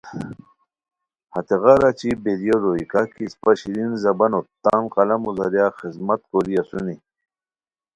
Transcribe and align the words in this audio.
ہتیغار 1.33 1.81
اچی 1.89 2.09
بیریو 2.23 2.55
روئے 2.63 2.83
کاکی 2.91 3.23
اِسپہ 3.27 3.51
شیرین 3.59 3.91
زبانوت 4.03 4.47
تان 4.63 4.83
قلمو 4.93 5.31
ذریعا 5.39 5.67
خذمت 5.77 6.21
کوری 6.29 6.53
اسونی 6.61 6.95